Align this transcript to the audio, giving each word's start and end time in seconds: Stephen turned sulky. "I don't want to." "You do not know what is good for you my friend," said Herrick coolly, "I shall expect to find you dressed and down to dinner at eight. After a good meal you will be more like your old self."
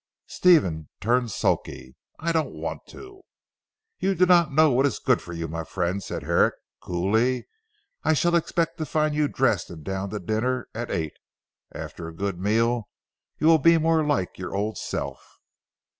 Stephen 0.25 0.89
turned 0.99 1.29
sulky. 1.29 1.95
"I 2.17 2.31
don't 2.31 2.55
want 2.55 2.87
to." 2.87 3.21
"You 3.99 4.15
do 4.15 4.25
not 4.25 4.51
know 4.51 4.71
what 4.71 4.87
is 4.87 4.97
good 4.97 5.21
for 5.21 5.31
you 5.31 5.47
my 5.47 5.63
friend," 5.63 6.01
said 6.01 6.23
Herrick 6.23 6.55
coolly, 6.81 7.47
"I 8.03 8.13
shall 8.13 8.35
expect 8.35 8.79
to 8.79 8.85
find 8.87 9.13
you 9.13 9.27
dressed 9.27 9.69
and 9.69 9.83
down 9.83 10.09
to 10.09 10.17
dinner 10.19 10.67
at 10.73 10.89
eight. 10.89 11.13
After 11.71 12.07
a 12.07 12.15
good 12.15 12.39
meal 12.39 12.89
you 13.37 13.45
will 13.45 13.59
be 13.59 13.77
more 13.77 14.03
like 14.03 14.39
your 14.39 14.55
old 14.55 14.75
self." 14.79 15.39